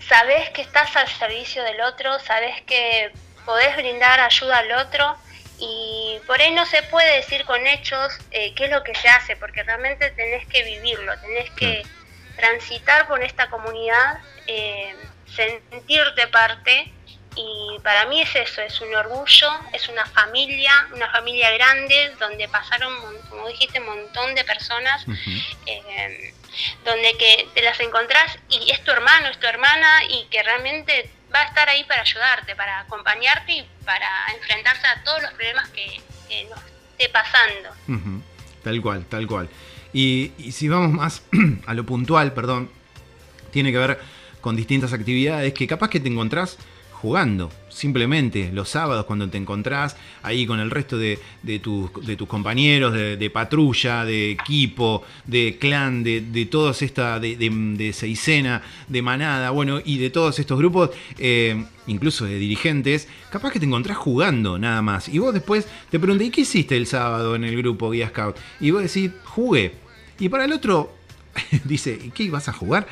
sabes 0.07 0.49
que 0.51 0.61
estás 0.61 0.95
al 0.95 1.07
servicio 1.07 1.63
del 1.63 1.81
otro, 1.81 2.19
sabes 2.19 2.61
que 2.63 3.11
podés 3.45 3.75
brindar 3.75 4.19
ayuda 4.19 4.59
al 4.59 4.71
otro 4.73 5.17
y 5.59 6.19
por 6.27 6.41
ahí 6.41 6.51
no 6.51 6.65
se 6.65 6.83
puede 6.83 7.17
decir 7.17 7.45
con 7.45 7.65
hechos 7.65 8.17
eh, 8.31 8.53
qué 8.55 8.65
es 8.65 8.71
lo 8.71 8.83
que 8.83 8.93
se 8.95 9.07
hace, 9.07 9.35
porque 9.37 9.63
realmente 9.63 10.11
tenés 10.11 10.45
que 10.47 10.63
vivirlo, 10.63 11.17
tenés 11.19 11.49
que 11.51 11.83
transitar 12.35 13.07
por 13.07 13.23
esta 13.23 13.49
comunidad, 13.49 14.19
eh, 14.47 14.95
sentirte 15.27 16.27
parte 16.27 16.91
y 17.35 17.79
para 17.79 18.05
mí 18.05 18.21
es 18.21 18.35
eso, 18.35 18.61
es 18.61 18.79
un 18.81 18.93
orgullo, 18.95 19.47
es 19.73 19.89
una 19.89 20.05
familia, 20.05 20.87
una 20.93 21.09
familia 21.11 21.51
grande, 21.51 22.13
donde 22.19 22.47
pasaron, 22.47 22.93
como 23.29 23.47
dijiste, 23.47 23.79
un 23.79 23.87
montón 23.87 24.33
de 24.35 24.43
personas, 24.43 25.05
eh, 25.65 26.33
donde 26.85 27.17
que 27.17 27.47
te 27.53 27.61
las 27.61 27.79
encontrás 27.81 28.37
y 28.49 28.71
es 28.71 28.83
tu 28.83 28.91
hermano, 28.91 29.27
es 29.27 29.39
tu 29.39 29.47
hermana 29.47 30.03
y 30.09 30.25
que 30.25 30.41
realmente 30.43 31.09
va 31.33 31.41
a 31.41 31.45
estar 31.45 31.67
ahí 31.67 31.83
para 31.83 32.01
ayudarte, 32.01 32.55
para 32.55 32.79
acompañarte 32.79 33.51
y 33.51 33.65
para 33.83 34.07
enfrentarse 34.35 34.87
a 34.87 35.03
todos 35.03 35.21
los 35.21 35.31
problemas 35.33 35.69
que, 35.69 36.01
nos 36.49 36.59
esté 36.91 37.09
pasando. 37.09 37.69
Tal 38.63 38.81
cual, 38.81 39.05
tal 39.05 39.27
cual. 39.27 39.49
Y, 39.93 40.31
y 40.37 40.51
si 40.51 40.67
vamos 40.67 40.91
más 40.91 41.23
a 41.67 41.73
lo 41.73 41.85
puntual, 41.85 42.33
perdón, 42.33 42.71
tiene 43.51 43.71
que 43.71 43.77
ver 43.77 43.99
con 44.41 44.55
distintas 44.55 44.91
actividades 44.93 45.53
que 45.53 45.67
capaz 45.67 45.89
que 45.89 45.99
te 45.99 46.07
encontrás 46.07 46.57
jugando. 47.05 47.51
Simplemente 47.69 48.49
los 48.51 48.69
sábados 48.69 49.05
cuando 49.05 49.29
te 49.29 49.37
encontrás 49.37 49.95
ahí 50.23 50.47
con 50.47 50.59
el 50.59 50.71
resto 50.71 50.97
de, 50.97 51.19
tus, 51.61 51.91
compañeros 52.27 52.93
de, 52.93 53.29
patrulla, 53.29 54.03
de 54.05 54.31
equipo, 54.31 55.03
de 55.27 55.57
clan, 55.59 56.03
de, 56.03 56.21
de 56.21 56.47
todos 56.47 56.81
esta, 56.81 57.19
de, 57.19 57.91
seisena, 57.93 58.63
de 58.87 59.01
manada, 59.03 59.51
bueno, 59.51 59.81
y 59.85 59.99
de 59.99 60.09
todos 60.09 60.39
estos 60.39 60.57
grupos, 60.57 60.89
eh, 61.19 61.63
incluso 61.85 62.25
de 62.25 62.39
dirigentes, 62.39 63.07
capaz 63.29 63.51
que 63.51 63.59
te 63.59 63.67
encontrás 63.67 63.97
jugando 63.97 64.57
nada 64.57 64.81
más. 64.81 65.07
Y 65.07 65.19
vos 65.19 65.31
después 65.31 65.67
te 65.91 65.99
pregunté, 65.99 66.25
¿y 66.25 66.29
qué 66.31 66.41
hiciste 66.41 66.75
el 66.75 66.87
sábado 66.87 67.35
en 67.35 67.43
el 67.43 67.55
grupo 67.55 67.91
Guía 67.91 68.09
Scout? 68.09 68.35
Y 68.59 68.71
vos 68.71 68.81
decís, 68.81 69.11
jugué. 69.25 69.73
Y 70.17 70.29
para 70.29 70.45
el 70.45 70.53
otro 70.53 70.91
dice, 71.65 71.99
¿y 72.03 72.09
qué 72.09 72.31
vas 72.31 72.49
a 72.49 72.53
jugar? 72.53 72.87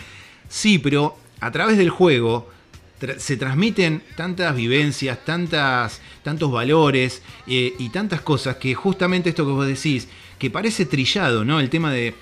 Sí, 0.50 0.78
pero 0.78 1.18
a 1.40 1.50
través 1.50 1.80
del 1.80 1.90
juego 1.90 2.54
se 3.18 3.38
transmiten 3.38 4.02
tantas 4.16 4.56
vivencias, 4.56 5.24
tantas, 5.26 6.02
tantos 6.24 6.52
valores 6.52 7.22
eh, 7.48 7.74
y 7.78 7.90
tantas 7.90 8.22
cosas 8.22 8.58
que 8.58 8.74
justamente 8.74 9.30
esto 9.30 9.46
que 9.46 9.52
vos 9.52 9.68
decís, 9.68 10.08
que 10.40 10.50
parece 10.50 10.86
trillado, 10.86 11.46
¿no? 11.46 11.60
El 11.60 11.70
tema 11.70 11.92
de, 11.92 12.16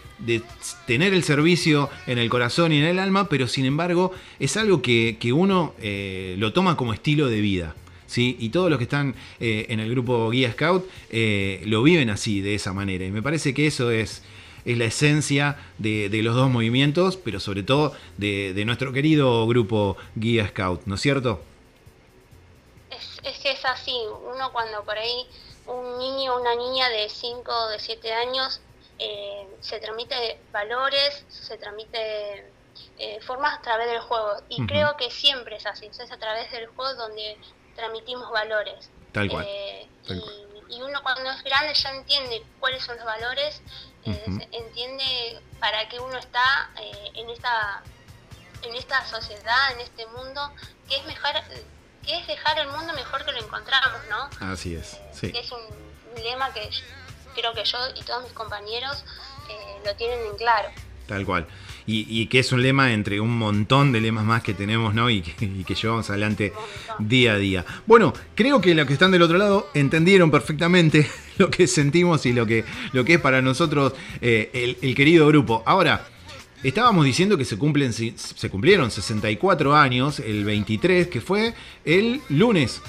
tener 0.86 1.16
el 1.16 1.24
servicio 1.24 1.90
en 2.06 2.20
el 2.20 2.30
corazón 2.30 2.72
y 2.72 2.78
en 2.78 2.84
el 2.84 3.00
alma, 3.00 3.28
pero 3.28 3.48
sin 3.48 3.66
embargo 3.66 4.12
es 4.40 4.56
algo 4.56 4.84
que, 4.84 5.18
uno 5.34 5.74
eh, 5.82 6.36
lo 6.38 6.54
toma 6.54 6.78
como 6.78 6.94
estilo 6.94 7.28
de 7.28 7.42
vida. 7.42 7.76
¿Sí? 8.06 8.36
Y 8.42 8.50
todos 8.50 8.70
los 8.70 8.78
que 8.78 8.84
están 8.84 9.16
eh, 9.40 9.68
en 9.70 9.80
el 9.80 9.90
grupo 9.90 10.30
Guía 10.30 10.52
Scout 10.52 10.86
lo 11.66 11.82
viven 11.82 12.10
así, 12.10 12.42
de 12.42 12.56
esa 12.56 12.74
manera. 12.74 13.06
Y 13.06 13.12
me 13.12 13.22
parece 13.22 13.54
que 13.54 13.68
eso 13.68 13.90
es, 13.90 14.22
es 14.66 14.78
la 14.78 14.86
esencia 14.86 15.58
de, 15.78 16.10
los 16.24 16.36
dos 16.36 16.50
movimientos, 16.50 17.18
pero 17.18 17.40
sobre 17.40 17.64
todo 17.64 17.94
de, 18.18 18.54
de, 18.54 18.66
nuestro 18.66 18.94
querido 18.94 19.48
grupo 19.48 19.98
Guía 20.16 20.48
Scout, 20.48 20.82
¿no 20.86 20.96
es 20.96 21.02
cierto? 21.02 21.42
Es, 23.24 23.40
que 23.40 23.52
es 23.52 23.66
así, 23.66 23.96
uno 24.34 24.52
cuando 24.52 24.84
por 24.84 24.98
ahí 24.98 25.26
un 25.68 25.98
niño 26.00 26.36
o 26.36 26.42
una 26.42 26.56
niña 26.56 26.90
de 26.90 27.10
5 27.10 27.52
o 27.52 27.70
de 27.70 27.80
7 27.80 28.14
años 28.14 28.62
eh, 29.00 29.48
se 29.62 29.80
transmite 29.80 30.40
valores, 30.52 31.26
se 31.30 31.58
transmite 31.58 32.52
eh, 32.98 33.20
formas 33.22 33.58
a 33.58 33.62
través 33.62 33.88
del 33.88 34.00
juego. 34.00 34.36
Y 34.50 34.66
creo 34.68 34.96
que 34.98 35.10
siempre 35.10 35.56
es 35.56 35.66
así, 35.66 35.88
es 35.88 36.12
a 36.12 36.18
través 36.18 36.52
del 36.52 36.68
juego 36.68 36.94
donde 36.96 37.38
transmitimos 37.76 38.30
valores. 38.32 38.90
Tal 39.12 39.30
cual. 39.30 39.46
Eh, 39.48 39.88
y, 40.70 40.82
uno 40.82 41.02
cuando 41.04 41.30
es 41.32 41.44
grande 41.44 41.74
ya 41.74 41.92
entiende 41.92 42.44
cuáles 42.60 42.84
son 42.84 42.96
los 42.98 43.06
valores, 43.06 43.62
entiende 44.06 45.40
para 45.60 45.88
qué 45.90 46.00
uno 46.00 46.18
está 46.18 46.72
en 47.16 47.30
esta 47.30 47.84
en 48.64 48.76
esta 48.76 49.06
sociedad, 49.06 49.74
en 49.74 49.82
este 49.82 50.06
mundo, 50.08 50.52
que 50.88 50.98
es 50.98 51.06
mejor 51.06 51.32
que 52.06 52.18
es 52.18 52.28
dejar 52.28 52.60
el 52.60 52.68
mundo 52.68 52.94
mejor 52.94 53.26
que 53.26 53.32
lo 53.32 53.40
encontramos, 53.40 54.02
¿no? 54.10 54.48
Así 54.52 54.76
es, 54.76 55.00
sí. 55.14 55.32
es 55.36 55.52
un 55.52 56.24
lema 56.24 56.52
que 56.54 56.70
creo 57.36 57.54
que 57.54 57.64
yo 57.64 57.78
y 57.96 58.02
todos 58.04 58.24
mis 58.24 58.34
compañeros 58.34 59.04
eh, 59.50 59.82
lo 59.86 59.96
tienen 59.96 60.20
en 60.32 60.38
claro. 60.38 60.70
Tal 61.08 61.26
cual. 61.26 61.48
Y, 61.88 62.28
que 62.28 62.40
es 62.40 62.54
un 62.54 62.62
lema 62.62 62.94
entre 62.94 63.20
un 63.20 63.38
montón 63.38 63.92
de 63.92 64.00
lemas 64.00 64.24
más 64.24 64.44
que 64.44 64.54
tenemos, 64.54 64.94
¿no? 64.94 65.10
Y 65.10 65.22
que, 65.22 65.76
llevamos 65.76 66.10
adelante 66.10 66.54
día 67.00 67.34
a 67.34 67.38
día. 67.38 67.66
Bueno, 67.86 68.14
creo 68.34 68.62
que 68.62 68.74
los 68.74 68.88
que 68.88 68.94
están 68.94 69.12
del 69.12 69.22
otro 69.22 69.38
lado 69.38 69.70
entendieron 69.74 70.32
perfectamente 70.32 71.12
lo 71.42 71.52
que 71.52 71.68
sentimos 71.68 72.26
y 72.26 72.34
lo 72.34 72.46
que, 72.46 72.64
lo 72.94 73.04
que 73.04 73.16
es 73.16 73.20
para 73.20 73.42
nosotros 73.42 73.94
eh, 74.22 74.78
el 74.82 74.96
querido 74.96 75.28
grupo. 75.28 75.64
Ahora, 75.66 76.08
Estábamos 76.64 77.06
diciendo 77.06 77.40
que 77.40 77.46
se, 77.46 77.58
cumplen, 77.58 77.92
se 77.92 78.50
cumplieron 78.52 78.92
64 78.92 79.76
años, 79.76 80.20
el 80.20 80.46
23, 80.46 81.08
que 81.08 81.20
fue 81.20 81.56
el 81.86 82.22
lunes. 82.30 82.84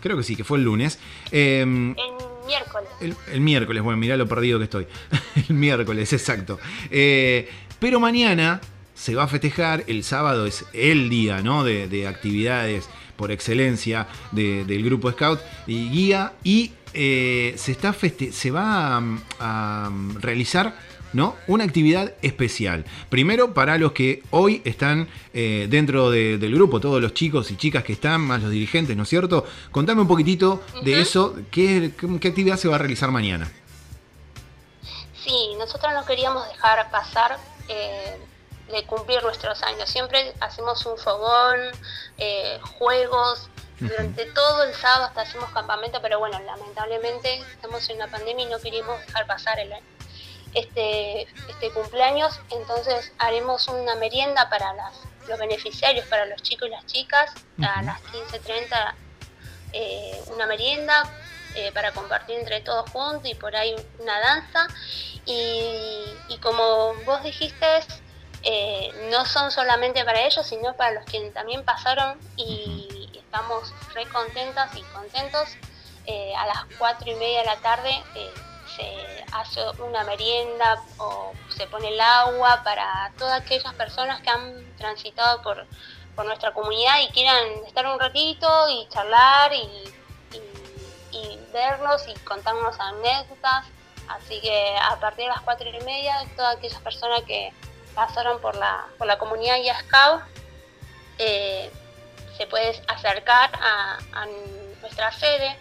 Creo 0.00 0.16
que 0.16 0.22
sí, 0.22 0.36
que 0.36 0.44
fue 0.44 0.58
el 0.58 0.64
lunes. 0.64 1.00
Em, 1.32 1.96
el 1.98 2.46
miércoles. 2.46 3.16
El, 3.32 3.40
miércoles, 3.40 3.82
bueno, 3.82 3.96
mirá 3.96 4.16
lo 4.16 4.28
perdido 4.28 4.58
que 4.58 4.64
estoy. 4.64 4.86
el 5.48 5.56
miércoles, 5.56 6.12
exacto. 6.12 6.60
Eh, 6.92 7.48
pero 7.80 7.98
mañana 7.98 8.60
se 8.94 9.16
va 9.16 9.24
a 9.24 9.28
festejar, 9.28 9.82
el 9.88 10.04
sábado 10.04 10.46
es 10.46 10.64
el 10.72 11.10
día 11.10 11.42
¿no? 11.42 11.64
de, 11.64 12.06
actividades 12.06 12.88
por 13.18 13.32
excelencia 13.32 14.06
del 14.32 14.82
grupo 14.84 15.10
Scout 15.10 15.40
y 15.66 15.90
Guía 15.90 16.32
y 16.44 16.72
eh, 16.94 17.52
se, 17.58 17.72
está 17.72 17.92
se 17.92 18.50
va 18.50 19.02
a 19.40 19.90
realizar 20.20 20.74
¿no? 21.12 21.36
Una 21.46 21.64
actividad 21.64 22.14
especial. 22.22 22.84
Primero 23.08 23.54
para 23.54 23.78
los 23.78 23.92
que 23.92 24.22
hoy 24.30 24.62
están 24.64 25.08
eh, 25.32 25.66
dentro 25.68 26.10
del 26.10 26.54
grupo, 26.54 26.80
todos 26.80 27.00
los 27.00 27.14
chicos 27.14 27.50
y 27.50 27.56
chicas 27.56 27.84
que 27.84 27.94
están, 27.94 28.20
más 28.20 28.42
los 28.42 28.50
dirigentes, 28.50 28.96
¿no 28.96 29.04
es 29.04 29.08
cierto? 29.08 29.46
Contame 29.70 30.02
un 30.02 30.08
poquitito 30.08 30.62
de 30.82 31.00
eso, 31.00 31.36
¿qué, 31.50 31.92
¿qué, 32.20 32.28
actividad 32.28 32.56
se 32.56 32.68
va 32.68 32.76
a 32.76 32.78
realizar 32.78 33.10
mañana? 33.10 33.50
Sí, 35.24 35.54
nosotros 35.58 35.92
no 35.94 36.04
queríamos 36.04 36.46
dejar 36.48 36.90
pasar 36.90 37.38
eh, 37.68 38.16
de 38.70 38.84
cumplir 38.86 39.22
nuestros 39.22 39.62
años. 39.62 39.88
Siempre 39.88 40.34
hacemos 40.40 40.84
un 40.86 40.98
fogón, 40.98 41.60
eh, 42.18 42.58
juegos, 42.78 43.48
durante 43.80 44.26
todo 44.26 44.64
el 44.64 44.74
sábado 44.74 45.04
hasta 45.04 45.20
hacemos 45.22 45.50
campamento, 45.50 46.00
pero 46.02 46.18
bueno, 46.18 46.38
lamentablemente 46.40 47.40
estamos 47.52 47.88
en 47.90 47.96
una 47.96 48.08
pandemia 48.08 48.46
y 48.46 48.50
no 48.50 48.58
queríamos 48.58 49.00
dejar 49.06 49.26
pasar 49.26 49.60
el, 49.60 49.72
este, 50.54 51.22
este 51.22 51.70
cumpleaños, 51.72 52.40
entonces 52.50 53.12
haremos 53.18 53.68
una 53.68 53.94
merienda 53.94 54.48
para 54.50 54.74
los 55.28 55.38
beneficiarios, 55.38 56.06
para 56.06 56.26
los 56.26 56.42
chicos 56.42 56.66
y 56.68 56.70
las 56.72 56.86
chicas, 56.86 57.30
a 57.62 57.82
las 57.82 58.00
15.30 58.02 58.94
eh, 59.72 60.18
una 60.32 60.46
merienda 60.46 61.04
eh, 61.54 61.70
para 61.72 61.92
compartir 61.92 62.38
entre 62.38 62.60
todos 62.62 62.88
juntos 62.90 63.30
y 63.30 63.34
por 63.34 63.54
ahí 63.54 63.74
una 63.98 64.18
danza. 64.20 64.66
Y, 65.26 66.38
como 66.40 66.94
vos 67.04 67.22
dijiste, 67.22 67.66
eh, 68.42 69.08
no 69.10 69.24
son 69.24 69.50
solamente 69.50 70.04
para 70.04 70.20
ellos, 70.20 70.46
sino 70.46 70.74
para 70.76 70.92
los 70.92 71.04
que 71.06 71.30
también 71.30 71.64
pasaron 71.64 72.18
y 72.36 73.10
estamos 73.14 73.72
re 73.94 74.06
contentas 74.06 74.74
y 74.76 74.82
contentos. 74.94 75.56
a 76.36 76.46
las 76.46 76.64
4 76.78 77.10
y 77.10 77.14
media 77.16 77.40
de 77.40 77.46
la 77.46 77.56
tarde 77.56 77.90
se 78.76 79.24
hace 79.32 79.60
una 79.82 80.04
merienda 80.04 80.82
o 80.98 81.32
se 81.48 81.66
pone 81.66 81.88
el 81.88 82.00
agua 82.00 82.62
para 82.64 83.12
todas 83.18 83.40
aquellas 83.42 83.74
personas 83.74 84.20
que 84.22 84.30
han 84.30 84.76
transitado 84.76 85.42
por, 85.42 85.66
nuestra 86.24 86.52
comunidad 86.52 86.98
y 87.00 87.12
quieran 87.12 87.44
estar 87.64 87.86
un 87.86 87.96
ratito 87.96 88.48
y 88.70 88.88
charlar 88.88 89.52
y, 89.52 89.84
vernos 91.52 92.06
y 92.08 92.14
contarnos 92.24 92.78
anécdotas. 92.78 93.64
Así 94.08 94.40
que 94.40 94.76
a 94.76 94.98
partir 95.00 95.24
de 95.24 95.30
las 95.30 95.40
cuatro 95.40 95.68
y 95.68 95.80
media, 95.84 96.24
todas 96.36 96.56
aquellas 96.56 96.80
personas 96.82 97.22
que 97.22 97.52
pasaron 97.98 98.40
por 98.40 98.54
la, 98.54 98.86
por 98.96 99.08
la 99.08 99.18
comunidad 99.18 99.56
y 99.56 99.66
Scout 99.80 100.22
eh, 101.18 101.68
se 102.36 102.46
puede 102.46 102.80
acercar 102.86 103.50
a, 103.60 103.98
nuestra 104.80 105.10
sede 105.10 105.56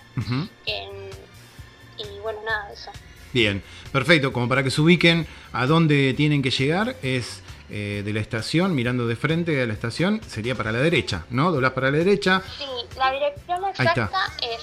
y 1.98 2.20
bueno, 2.20 2.40
nada, 2.46 2.72
eso. 2.72 2.92
Bien, 3.34 3.64
perfecto. 3.92 4.32
Como 4.32 4.48
para 4.48 4.62
que 4.62 4.70
se 4.70 4.80
ubiquen 4.80 5.26
a 5.52 5.66
dónde 5.66 6.14
tienen 6.14 6.44
que 6.44 6.52
llegar, 6.52 6.96
es 7.02 7.42
eh, 7.72 8.04
de 8.06 8.14
la 8.14 8.20
estación, 8.20 8.76
mirando 8.76 9.08
de 9.08 9.16
frente 9.16 9.60
a 9.60 9.66
la 9.66 9.74
estación, 9.74 10.22
sería 10.28 10.54
para 10.54 10.72
la 10.72 10.78
derecha, 10.78 11.26
¿no? 11.32 11.52
Doblás 11.52 11.72
para 11.72 11.90
la 11.90 11.98
derecha. 11.98 12.44
Sí, 12.56 12.66
la 12.96 13.12
dirección 13.14 13.66
exacta 13.66 14.32
es 14.44 14.62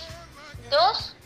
2 0.71 1.17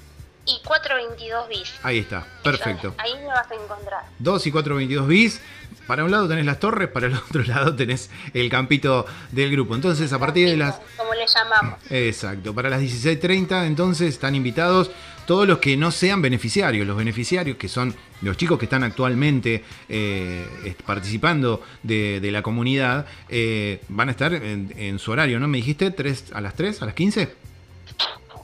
y 0.47 0.63
422 0.65 1.49
bis. 1.49 1.75
Ahí 1.83 1.99
está, 1.99 2.27
perfecto. 2.43 2.95
Ahí 2.97 3.13
me 3.19 3.27
vas 3.27 3.51
a 3.51 3.55
encontrar. 3.55 4.05
2 4.19 4.47
y 4.47 4.51
422 4.51 5.07
bis. 5.07 5.41
Para 5.89 6.05
un 6.05 6.11
lado 6.11 6.29
tenés 6.29 6.45
las 6.45 6.61
torres, 6.61 6.89
para 6.89 7.07
el 7.07 7.15
otro 7.29 7.43
lado 7.45 7.75
tenés 7.75 8.11
el 8.35 8.51
campito 8.51 9.07
del 9.33 9.51
grupo. 9.51 9.75
Entonces, 9.75 10.13
a 10.13 10.19
partir 10.19 10.47
de 10.47 10.57
las. 10.59 10.79
Como 10.99 11.15
le 11.15 11.27
llamamos. 11.27 11.79
Exacto. 11.91 12.55
Para 12.55 12.69
las 12.69 12.83
16.30, 12.83 13.67
entonces 13.67 14.11
están 14.11 14.35
invitados 14.35 14.91
todos 15.27 15.49
los 15.49 15.59
que 15.59 15.79
no 15.79 15.91
sean 15.91 16.21
beneficiarios. 16.21 16.87
Los 16.87 16.95
beneficiarios, 16.95 17.57
que 17.57 17.69
son 17.69 17.97
los 18.21 18.37
chicos 18.37 18.59
que 18.59 18.67
están 18.67 18.85
actualmente 18.85 19.65
eh, 19.89 20.77
participando 20.85 21.63
de, 21.83 22.21
la 22.31 22.43
comunidad, 22.43 23.07
eh, 23.31 23.81
van 23.89 24.09
a 24.09 24.11
estar 24.11 24.35
en, 24.35 24.99
su 24.99 25.11
horario, 25.11 25.41
¿no? 25.41 25.49
¿Me 25.49 25.57
dijiste 25.57 25.91
tres, 25.91 26.27
a 26.35 26.43
las 26.43 26.53
3, 26.55 26.83
a 26.83 26.85
las 26.85 26.95
15? 26.95 27.35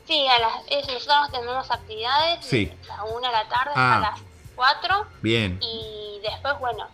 Sí, 0.07 0.27
a 0.29 0.39
las, 0.39 0.53
nosotros 0.87 1.31
tenemos 1.31 1.71
actividades 1.71 2.39
sí. 2.43 2.67
de 2.67 2.89
la 2.89 3.05
1 3.05 3.27
a 3.27 3.33
la 3.33 3.49
tarde 3.49 3.71
hasta 3.71 3.97
ah. 3.97 4.01
las 4.01 4.21
4. 4.55 5.07
Bien. 5.21 5.59
Y 5.61 6.21
después, 6.23 6.55
bueno, 6.59 6.89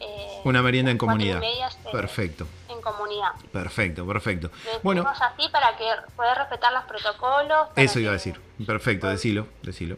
eh, 0.00 0.40
Una 0.44 0.62
merienda 0.62 0.90
en 0.90 0.98
comunidad. 0.98 1.42
Perfecto. 1.90 2.46
En 2.68 2.80
comunidad. 2.80 3.32
Perfecto, 3.52 4.06
perfecto. 4.06 4.50
Lo 4.64 4.80
bueno, 4.80 5.08
así 5.08 5.48
para 5.50 5.76
que 5.76 5.90
poder 6.16 6.38
respetar 6.38 6.72
los 6.72 6.84
protocolos. 6.84 7.68
Eso 7.76 7.98
iba 7.98 8.10
a 8.10 8.14
decir. 8.14 8.40
Perfecto, 8.64 9.08
decilo, 9.08 9.46
decilo. 9.62 9.96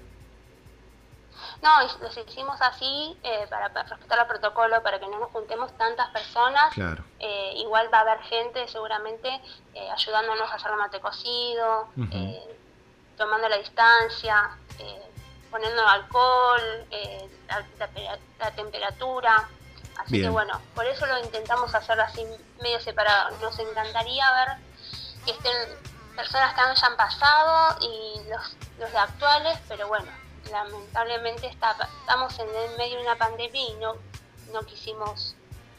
No, 1.63 1.83
los 1.83 2.17
hicimos 2.17 2.59
así 2.63 3.19
eh, 3.23 3.47
para, 3.51 3.69
respetar 3.69 4.19
los 4.19 4.27
protocolos, 4.27 4.81
para 4.81 4.99
que 4.99 5.07
no 5.09 5.19
nos 5.19 5.31
juntemos 5.31 5.77
tantas 5.77 6.09
personas. 6.09 6.73
Claro. 6.73 7.05
Eh, 7.19 7.53
igual 7.57 7.93
va 7.93 7.99
a 7.99 8.01
haber 8.01 8.21
gente 8.23 8.67
seguramente 8.69 9.29
ayudándonos 9.93 10.51
a 10.51 10.55
hacer 10.55 10.71
el 10.71 10.79
mate 10.79 11.01
cocido, 11.01 11.89
tomando 13.19 13.49
la 13.51 13.59
distancia, 13.59 14.51
poniendo 15.51 15.87
alcohol, 15.87 16.87
la 18.39 18.51
temperatura. 18.53 19.49
Así 20.05 20.21
que 20.21 20.29
bueno, 20.29 20.61
por 20.75 20.87
eso 20.87 21.07
lo 21.07 21.19
intentamos 21.19 21.75
hacer 21.75 22.01
así 22.01 22.25
medio 22.61 22.81
separado. 22.81 23.37
Nos 23.39 23.59
encantaría 23.59 24.25
ver 24.33 24.57
que 25.25 25.33
estén 25.33 25.55
personas 26.17 26.55
que 26.55 26.61
hayan 26.61 26.97
pasado 26.97 27.79
y 27.81 28.29
los, 28.29 28.57
los 28.79 28.93
de 28.93 28.99
actuales, 28.99 29.59
pero 29.69 29.89
bueno, 29.89 30.11
lamentablemente 30.51 31.47
está, 31.47 31.77
estamos 32.01 32.39
en 32.39 32.77
medio 32.77 32.97
de 32.97 33.03
una 33.03 33.17
pandemia 33.17 33.63
y 33.63 33.75
no, 33.75 33.95
no 34.53 34.63
quisimos 34.63 35.37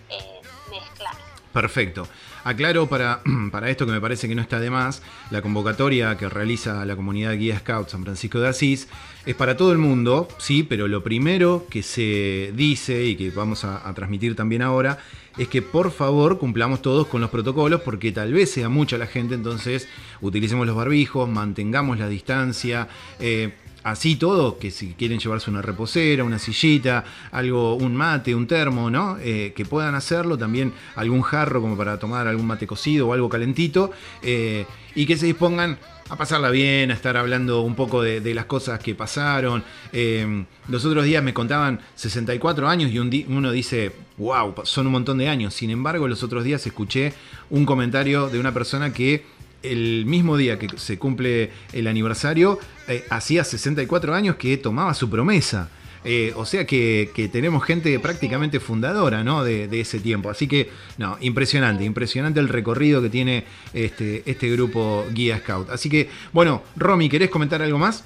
eh, 0.10 0.42
mezclar. 0.70 1.31
Perfecto. 1.54 2.08
Aclaro 2.44 2.88
para, 2.88 3.22
para 3.52 3.70
esto 3.70 3.86
que 3.86 3.92
me 3.92 4.02
parece 4.02 4.28
que 4.28 4.36
no 4.36 4.42
está 4.42 4.60
de 4.60 4.70
más, 4.70 5.02
la 5.30 5.42
convocatoria 5.42 6.18
que 6.18 6.30
realiza 6.30 6.86
la 6.86 6.96
comunidad 6.96 7.38
Guía 7.38 7.60
Scout 7.60 7.90
San 7.90 8.04
Francisco 8.04 8.40
de 8.40 8.48
Asís 8.48 8.88
es 9.26 9.36
para 9.36 9.56
todo 9.58 9.72
el 9.72 9.78
mundo, 9.78 10.28
sí, 10.40 10.64
pero 10.64 10.88
lo 10.88 11.04
primero 11.04 11.68
que 11.70 11.84
se 11.84 12.52
dice 12.56 13.06
y 13.06 13.16
que 13.16 13.30
vamos 13.30 13.64
a, 13.66 13.92
transmitir 13.94 14.36
también 14.36 14.62
ahora 14.62 14.98
es 15.38 15.48
que 15.48 15.62
por 15.62 15.92
favor 15.92 16.40
cumplamos 16.40 16.82
todos 16.82 17.08
con 17.08 17.22
los 17.22 17.30
protocolos 17.30 17.82
porque 17.82 18.12
tal 18.12 18.34
vez 18.34 18.52
sea 18.52 18.70
mucha 18.70 18.98
la 18.98 19.06
gente, 19.08 19.36
entonces 19.36 19.88
utilicemos 20.22 20.66
los 20.66 20.76
barbijos, 20.76 21.30
mantengamos 21.30 22.00
la 22.00 22.08
distancia. 22.08 22.88
Eh, 23.20 23.54
así 23.84 24.16
todo, 24.16 24.58
que 24.58 24.72
si 24.72 24.94
quieren 24.94 25.20
llevarse 25.20 25.50
una 25.50 25.62
reposera, 25.62 26.24
una 26.24 26.40
sillita, 26.40 27.04
algo, 27.32 27.76
un 27.76 27.96
mate, 27.96 28.36
un 28.36 28.48
termo, 28.48 28.90
¿no? 28.90 29.18
Eh, 29.20 29.54
que 29.56 29.66
puedan 29.66 29.96
hacerlo, 29.96 30.38
también 30.38 30.74
algún 30.96 31.22
jarro 31.22 31.62
como 31.62 31.78
para 31.78 31.98
tomar 32.00 32.28
algún 32.28 32.48
mate 32.48 32.68
cocido 32.68 33.08
o 33.08 33.14
algo 33.14 33.30
calentito, 33.30 33.92
eh, 34.22 34.66
y 34.96 35.06
que 35.06 35.18
se 35.18 35.26
dispongan 35.26 35.78
a 36.10 36.18
pasarla 36.18 36.50
bien, 36.50 36.92
a 36.92 36.94
estar 36.94 37.16
hablando 37.16 37.62
un 37.62 37.74
poco 37.74 38.02
de, 38.02 38.34
las 38.34 38.46
cosas 38.46 38.80
que 38.80 38.96
pasaron. 38.96 39.64
Eh, 39.94 40.44
los 40.68 40.84
otros 40.84 41.06
días 41.06 41.24
me 41.24 41.34
contaban 41.34 41.80
64 41.96 42.68
años 42.68 42.92
y 42.92 43.00
uno 43.00 43.52
dice, 43.52 43.94
wow, 44.18 44.54
son 44.64 44.88
un 44.88 44.92
montón 44.92 45.20
de 45.20 45.30
años. 45.30 45.54
Sin 45.54 45.70
embargo, 45.70 46.10
los 46.10 46.22
otros 46.22 46.44
días 46.44 46.68
escuché 46.68 47.14
un 47.50 47.66
comentario 47.66 48.28
de 48.28 48.40
una 48.40 48.54
persona 48.54 48.92
que 48.92 49.24
el 49.64 50.06
mismo 50.06 50.38
día 50.38 50.58
que 50.58 50.68
se 50.78 50.98
cumple 50.98 51.52
el 51.74 51.88
aniversario, 51.88 52.60
eh, 52.88 53.06
hacía 53.10 53.44
64 53.44 54.14
años 54.14 54.36
que 54.36 54.58
tomaba 54.58 54.94
su 54.94 55.10
promesa. 55.10 55.70
Eh, 56.04 56.34
o 56.36 56.46
sea 56.46 56.66
que, 56.66 57.30
tenemos 57.32 57.64
gente 57.64 58.00
prácticamente 58.00 58.60
fundadora 58.60 59.24
¿no? 59.24 59.44
de, 59.44 59.80
ese 59.80 60.00
tiempo. 60.00 60.30
Así 60.30 60.48
que, 60.48 60.72
no, 60.98 61.18
impresionante, 61.22 61.84
impresionante 61.84 62.40
el 62.40 62.50
recorrido 62.50 63.02
que 63.02 63.10
tiene 63.10 63.46
este, 63.74 64.24
este 64.26 64.50
grupo 64.50 65.06
Guía 65.12 65.38
Scout. 65.40 65.70
Así 65.70 65.90
que, 65.90 66.10
bueno, 66.32 66.64
Romy, 66.76 67.08
¿querés 67.08 67.30
comentar 67.30 67.62
algo 67.62 67.78
más? 67.78 68.04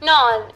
No, 0.00 0.12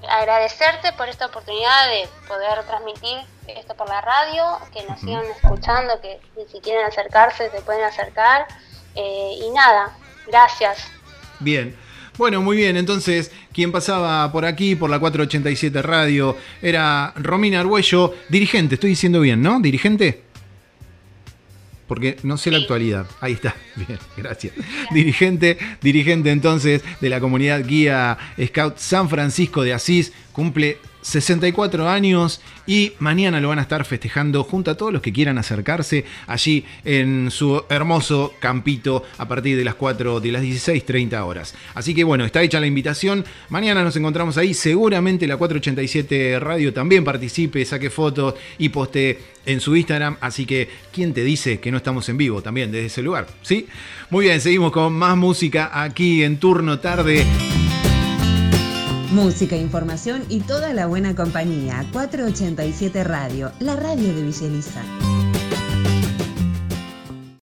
agradecerte 0.08 0.92
por 0.92 1.08
esta 1.08 1.26
oportunidad 1.26 1.88
de 1.88 2.08
poder 2.28 2.62
transmitir 2.64 3.18
esto 3.48 3.74
por 3.74 3.88
la 3.88 4.00
radio, 4.00 4.58
que 4.72 4.84
nos 4.84 5.00
sigan 5.00 5.24
escuchando, 5.24 6.00
que 6.00 6.20
si 6.50 6.60
quieren 6.60 6.86
acercarse 6.86 7.50
se 7.50 7.60
pueden 7.62 7.84
acercar. 7.84 8.46
Eh, 8.94 9.30
y 9.42 9.50
nada, 9.50 9.96
gracias. 10.26 10.88
Bien. 11.38 11.74
Bueno, 12.18 12.42
muy 12.42 12.56
bien. 12.56 12.76
Entonces, 12.76 13.30
quien 13.52 13.72
pasaba 13.72 14.30
por 14.30 14.44
aquí, 14.44 14.74
por 14.74 14.90
la 14.90 14.98
487 14.98 15.80
Radio, 15.80 16.36
era 16.60 17.14
Romina 17.16 17.60
Arguello, 17.60 18.14
dirigente. 18.28 18.74
Estoy 18.74 18.90
diciendo 18.90 19.20
bien, 19.20 19.40
¿no? 19.40 19.58
¿Dirigente? 19.60 20.22
Porque 21.86 22.18
no 22.22 22.36
sé 22.36 22.50
la 22.50 22.58
actualidad. 22.58 23.06
Ahí 23.20 23.32
está. 23.32 23.56
Bien, 23.74 23.98
gracias. 24.16 24.52
Dirigente, 24.92 25.58
dirigente 25.80 26.30
entonces 26.30 26.84
de 27.00 27.08
la 27.08 27.18
comunidad 27.18 27.66
guía 27.66 28.16
Scout 28.40 28.78
San 28.78 29.08
Francisco 29.08 29.62
de 29.62 29.72
Asís. 29.72 30.12
Cumple 30.32 30.78
64 31.02 31.88
años 31.88 32.40
y 32.66 32.92
mañana 32.98 33.40
lo 33.40 33.48
van 33.48 33.58
a 33.58 33.62
estar 33.62 33.84
festejando 33.84 34.44
junto 34.44 34.70
a 34.70 34.76
todos 34.76 34.92
los 34.92 35.02
que 35.02 35.12
quieran 35.12 35.38
acercarse 35.38 36.04
allí 36.26 36.64
en 36.84 37.30
su 37.30 37.62
hermoso 37.68 38.34
campito 38.38 39.04
a 39.18 39.26
partir 39.26 39.56
de 39.56 39.64
las 39.64 39.74
4 39.74 40.20
de 40.20 40.32
las 40.32 40.42
16.30 40.42 41.20
horas. 41.24 41.54
Así 41.74 41.94
que 41.94 42.04
bueno, 42.04 42.24
está 42.24 42.42
hecha 42.42 42.60
la 42.60 42.66
invitación. 42.66 43.24
Mañana 43.48 43.82
nos 43.82 43.96
encontramos 43.96 44.36
ahí. 44.36 44.54
Seguramente 44.54 45.26
la 45.26 45.36
487 45.36 46.38
Radio 46.40 46.72
también 46.72 47.04
participe, 47.04 47.64
saque 47.64 47.90
fotos 47.90 48.34
y 48.58 48.68
poste 48.68 49.18
en 49.46 49.60
su 49.60 49.76
Instagram. 49.76 50.16
Así 50.20 50.46
que, 50.46 50.68
¿quién 50.92 51.12
te 51.12 51.24
dice 51.24 51.60
que 51.60 51.70
no 51.70 51.78
estamos 51.78 52.08
en 52.08 52.16
vivo 52.16 52.42
también 52.42 52.70
desde 52.70 52.86
ese 52.86 53.02
lugar? 53.02 53.26
¿Sí? 53.42 53.66
Muy 54.10 54.26
bien, 54.26 54.40
seguimos 54.40 54.72
con 54.72 54.92
más 54.92 55.16
música 55.16 55.70
aquí 55.72 56.22
en 56.22 56.38
turno 56.38 56.78
tarde. 56.78 57.26
Música, 59.10 59.56
información 59.56 60.24
y 60.28 60.38
toda 60.38 60.72
la 60.72 60.86
buena 60.86 61.16
compañía. 61.16 61.84
487 61.92 63.02
Radio, 63.02 63.50
la 63.58 63.74
radio 63.74 64.14
de 64.14 64.22
Villa 64.22 65.19